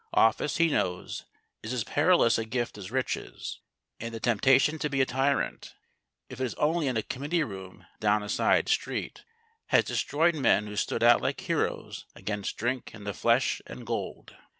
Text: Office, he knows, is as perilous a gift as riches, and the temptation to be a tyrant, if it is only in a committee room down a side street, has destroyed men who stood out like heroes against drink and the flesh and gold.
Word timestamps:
Office, 0.15 0.57
he 0.57 0.67
knows, 0.69 1.25
is 1.61 1.71
as 1.73 1.83
perilous 1.83 2.39
a 2.39 2.43
gift 2.43 2.75
as 2.75 2.89
riches, 2.89 3.59
and 3.99 4.11
the 4.11 4.19
temptation 4.19 4.79
to 4.79 4.89
be 4.89 4.99
a 4.99 5.05
tyrant, 5.05 5.75
if 6.27 6.41
it 6.41 6.43
is 6.43 6.55
only 6.55 6.87
in 6.87 6.97
a 6.97 7.03
committee 7.03 7.43
room 7.43 7.85
down 7.99 8.23
a 8.23 8.29
side 8.29 8.67
street, 8.67 9.23
has 9.67 9.83
destroyed 9.83 10.33
men 10.33 10.65
who 10.65 10.75
stood 10.75 11.03
out 11.03 11.21
like 11.21 11.39
heroes 11.41 12.05
against 12.15 12.57
drink 12.57 12.95
and 12.95 13.05
the 13.05 13.13
flesh 13.13 13.61
and 13.67 13.85
gold. 13.85 14.35